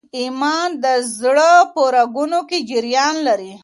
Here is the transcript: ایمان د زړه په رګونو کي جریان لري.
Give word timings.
ایمان 0.19 0.69
د 0.83 0.85
زړه 1.17 1.51
په 1.73 1.81
رګونو 1.95 2.39
کي 2.49 2.59
جریان 2.69 3.15
لري. 3.27 3.53